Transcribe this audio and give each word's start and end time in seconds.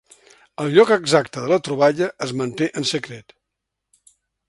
El 0.63 0.71
lloc 0.77 0.93
exacte 0.95 1.45
de 1.45 1.51
la 1.53 1.61
troballa 1.69 2.09
es 2.29 2.35
manté 2.43 2.73
en 2.83 2.91
secret. 2.97 3.41